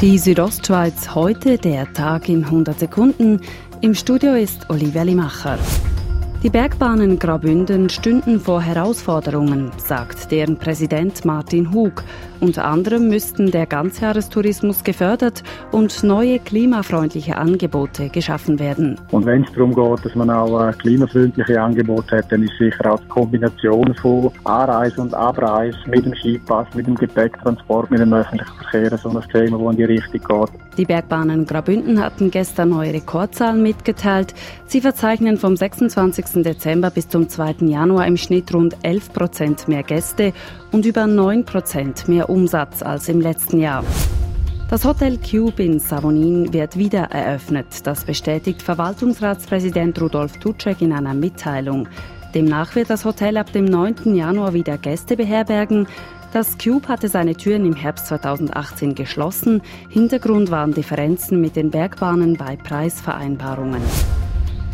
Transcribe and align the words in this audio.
Die 0.00 0.16
Südostschweiz 0.16 1.12
heute, 1.16 1.58
der 1.58 1.92
Tag 1.92 2.28
in 2.28 2.44
100 2.44 2.78
Sekunden. 2.78 3.40
Im 3.80 3.94
Studio 3.94 4.34
ist 4.34 4.70
Olivia 4.70 5.02
Limacher. 5.02 5.58
Die 6.40 6.50
Bergbahnen 6.50 7.18
Graubünden 7.18 7.90
stünden 7.90 8.38
vor 8.38 8.62
Herausforderungen, 8.62 9.72
sagt 9.76 10.30
deren 10.30 10.56
Präsident 10.56 11.24
Martin 11.24 11.72
Hug. 11.72 12.04
Unter 12.40 12.64
anderem 12.64 13.08
müssten 13.08 13.50
der 13.50 13.66
Ganzjahrestourismus 13.66 14.84
gefördert 14.84 15.42
und 15.72 16.04
neue 16.04 16.38
klimafreundliche 16.38 17.36
Angebote 17.36 18.08
geschaffen 18.10 18.58
werden. 18.58 18.98
Und 19.10 19.26
wenn 19.26 19.42
es 19.42 19.52
darum 19.52 19.74
geht, 19.74 20.04
dass 20.04 20.14
man 20.14 20.30
auch 20.30 20.70
klimafreundliche 20.78 21.60
Angebote 21.60 22.18
hat, 22.18 22.30
dann 22.30 22.44
ist 22.44 22.56
sicher 22.58 22.92
auch 22.92 23.00
die 23.00 23.08
Kombination 23.08 23.94
von 23.94 24.30
Anreise 24.44 25.00
und 25.00 25.14
Abreise 25.14 25.78
mit 25.86 26.04
dem 26.04 26.14
Skipass, 26.14 26.66
mit 26.74 26.86
dem 26.86 26.94
Gepäcktransport, 26.94 27.90
mit 27.90 28.00
dem 28.00 28.12
öffentlichen 28.12 28.54
Verkehr 28.70 28.96
so 28.98 29.08
ein 29.08 29.20
Thema, 29.32 29.58
das 29.58 29.70
in 29.72 29.76
die 29.76 29.84
Richtung 29.84 30.20
geht. 30.20 30.50
Die 30.78 30.84
Bergbahnen 30.84 31.44
Graubünden 31.44 32.00
hatten 32.00 32.30
gestern 32.30 32.68
neue 32.68 32.94
Rekordzahlen 32.94 33.60
mitgeteilt. 33.60 34.32
Sie 34.66 34.80
verzeichnen 34.80 35.36
vom 35.36 35.56
26. 35.56 36.44
Dezember 36.44 36.90
bis 36.90 37.08
zum 37.08 37.28
2. 37.28 37.56
Januar 37.62 38.06
im 38.06 38.16
Schnitt 38.16 38.54
rund 38.54 38.76
11 38.84 39.12
Prozent 39.12 39.66
mehr 39.66 39.82
Gäste 39.82 40.32
und 40.70 40.86
über 40.86 41.08
9 41.08 41.44
Prozent 41.44 42.06
mehr 42.06 42.27
Umsatz 42.28 42.82
als 42.82 43.08
im 43.08 43.20
letzten 43.20 43.60
Jahr. 43.60 43.84
Das 44.70 44.84
Hotel 44.84 45.18
Cube 45.18 45.62
in 45.62 45.78
Savonin 45.78 46.52
wird 46.52 46.76
wieder 46.76 47.04
eröffnet. 47.04 47.86
Das 47.86 48.04
bestätigt 48.04 48.60
Verwaltungsratspräsident 48.60 49.98
Rudolf 50.00 50.38
Tutschek 50.38 50.82
in 50.82 50.92
einer 50.92 51.14
Mitteilung. 51.14 51.88
Demnach 52.34 52.74
wird 52.74 52.90
das 52.90 53.06
Hotel 53.06 53.38
ab 53.38 53.50
dem 53.52 53.64
9. 53.64 54.14
Januar 54.14 54.52
wieder 54.52 54.76
Gäste 54.76 55.16
beherbergen. 55.16 55.88
Das 56.34 56.58
Cube 56.58 56.86
hatte 56.88 57.08
seine 57.08 57.34
Türen 57.34 57.64
im 57.64 57.74
Herbst 57.74 58.08
2018 58.08 58.94
geschlossen. 58.94 59.62
Hintergrund 59.88 60.50
waren 60.50 60.74
Differenzen 60.74 61.40
mit 61.40 61.56
den 61.56 61.70
Bergbahnen 61.70 62.36
bei 62.36 62.56
Preisvereinbarungen. 62.56 63.80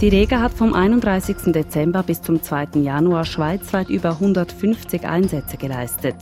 Die 0.01 0.09
Rega 0.09 0.41
hat 0.41 0.53
vom 0.53 0.75
31. 0.75 1.53
Dezember 1.53 2.03
bis 2.03 2.21
zum 2.21 2.43
2. 2.43 2.81
Januar 2.83 3.25
schweizweit 3.25 3.89
über 3.89 4.11
150 4.11 5.07
Einsätze 5.07 5.57
geleistet. 5.57 6.17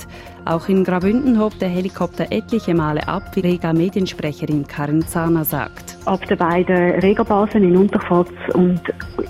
Auch 0.44 0.68
in 0.68 0.84
Graubünden 0.84 1.40
hob 1.40 1.58
der 1.58 1.70
Helikopter 1.70 2.30
etliche 2.30 2.74
Male 2.74 3.08
ab, 3.08 3.22
wie 3.34 3.40
Rega-Mediensprecherin 3.40 4.66
Karin 4.66 5.06
Zahner 5.06 5.46
sagt. 5.46 5.96
Ab 6.04 6.26
den 6.28 6.36
beiden 6.36 7.00
Rega-Basen 7.00 7.64
in 7.64 7.76
Unterfatz 7.78 8.30
und 8.52 8.82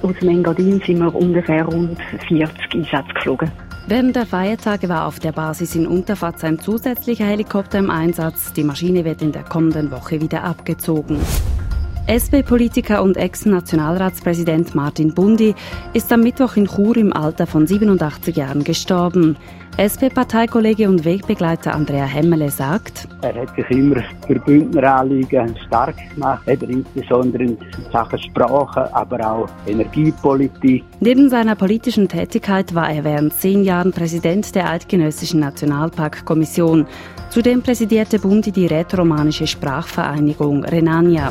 aus 0.02 0.14
dem 0.20 0.28
Engadin 0.28 0.82
sind 0.84 0.98
wir 0.98 1.14
ungefähr 1.14 1.64
rund 1.64 1.96
40 2.26 2.74
Einsätze 2.74 3.14
geflogen. 3.14 3.52
Während 3.86 4.16
der 4.16 4.26
Feiertage 4.26 4.88
war 4.88 5.06
auf 5.06 5.20
der 5.20 5.32
Basis 5.32 5.76
in 5.76 5.86
Unterfatz 5.86 6.42
ein 6.42 6.58
zusätzlicher 6.58 7.26
Helikopter 7.26 7.78
im 7.78 7.90
Einsatz. 7.90 8.52
Die 8.52 8.64
Maschine 8.64 9.04
wird 9.04 9.22
in 9.22 9.30
der 9.30 9.44
kommenden 9.44 9.92
Woche 9.92 10.20
wieder 10.20 10.42
abgezogen. 10.42 11.18
SP-Politiker 12.08 13.00
und 13.02 13.16
Ex-Nationalratspräsident 13.16 14.74
Martin 14.74 15.14
Bundi 15.14 15.54
ist 15.92 16.12
am 16.12 16.22
Mittwoch 16.22 16.56
in 16.56 16.66
Chur 16.66 16.96
im 16.96 17.12
Alter 17.12 17.46
von 17.46 17.66
87 17.66 18.36
Jahren 18.36 18.64
gestorben. 18.64 19.36
SP-Parteikollege 19.76 20.88
und 20.88 21.04
Wegbegleiter 21.04 21.74
Andrea 21.74 22.04
Hemmele 22.04 22.50
sagt, 22.50 23.08
er 23.22 23.34
hat 23.34 23.54
sich 23.54 23.70
immer 23.70 24.02
für 24.26 24.34
Bündneranliegen 24.34 25.56
stark 25.66 25.94
gemacht, 26.12 26.42
insbesondere 26.46 27.44
in 27.44 27.58
Sachen 27.92 28.18
Sprache, 28.18 28.94
aber 28.94 29.24
auch 29.24 29.48
Energiepolitik. 29.66 30.84
Neben 31.00 31.30
seiner 31.30 31.54
politischen 31.54 32.08
Tätigkeit 32.08 32.74
war 32.74 32.90
er 32.90 33.04
während 33.04 33.32
zehn 33.32 33.62
Jahren 33.62 33.92
Präsident 33.92 34.54
der 34.56 34.68
Eidgenössischen 34.68 35.40
Nationalparkkommission. 35.40 36.86
Zudem 37.30 37.62
präsidierte 37.62 38.18
Bundi 38.18 38.50
die 38.50 38.66
rätoromanische 38.66 39.46
Sprachvereinigung 39.46 40.64
Renania. 40.64 41.30